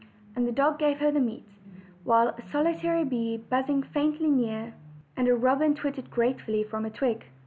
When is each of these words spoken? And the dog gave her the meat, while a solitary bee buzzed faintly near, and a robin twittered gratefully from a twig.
And 0.35 0.47
the 0.47 0.51
dog 0.51 0.79
gave 0.79 0.97
her 0.97 1.11
the 1.11 1.19
meat, 1.19 1.47
while 2.03 2.29
a 2.29 2.41
solitary 2.51 3.03
bee 3.05 3.37
buzzed 3.37 3.85
faintly 3.93 4.31
near, 4.31 4.73
and 5.15 5.27
a 5.27 5.35
robin 5.35 5.75
twittered 5.75 6.09
gratefully 6.09 6.63
from 6.63 6.85
a 6.85 6.89
twig. 6.89 7.25